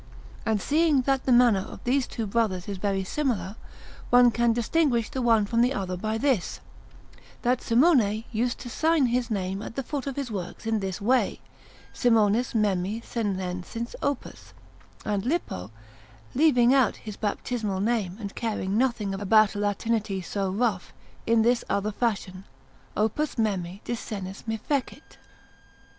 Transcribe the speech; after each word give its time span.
And 0.47 0.59
seeing 0.59 1.01
that 1.03 1.25
the 1.25 1.31
manner 1.31 1.59
of 1.59 1.83
these 1.83 2.07
two 2.07 2.25
brothers 2.25 2.67
is 2.67 2.77
very 2.77 3.03
similar, 3.03 3.55
one 4.09 4.31
can 4.31 4.51
distinguish 4.51 5.11
the 5.11 5.21
one 5.21 5.45
from 5.45 5.61
the 5.61 5.75
other 5.75 5.95
by 5.95 6.17
this, 6.17 6.59
that 7.43 7.61
Simone 7.61 8.23
used 8.31 8.57
to 8.61 8.67
sign 8.71 9.05
his 9.05 9.29
name 9.29 9.61
at 9.61 9.75
the 9.75 9.83
foot 9.83 10.07
of 10.07 10.15
his 10.15 10.31
works 10.31 10.65
in 10.65 10.79
this 10.79 10.99
way: 10.99 11.39
SIMONIS 11.93 12.55
MEMMI 12.55 13.01
SENENSIS 13.03 13.95
OPUS; 14.01 14.55
and 15.05 15.23
Lippo, 15.23 15.69
leaving 16.33 16.73
out 16.73 16.95
his 16.95 17.15
baptismal 17.15 17.79
name 17.79 18.17
and 18.19 18.33
caring 18.33 18.79
nothing 18.79 19.13
about 19.13 19.53
a 19.53 19.59
Latinity 19.59 20.19
so 20.19 20.49
rough, 20.49 20.93
in 21.27 21.43
this 21.43 21.63
other 21.69 21.91
fashion: 21.91 22.43
OPUS 22.97 23.37
MEMMI 23.37 23.81
DE 23.83 23.93
SENIS 23.95 24.47
ME 24.47 24.57
FECIT. 24.57 25.19